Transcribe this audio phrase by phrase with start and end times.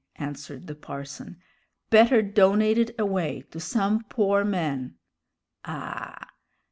[0.15, 1.37] answered the parson;
[1.91, 4.95] "better donate it away to some poor man"
[5.63, 6.27] "Ah!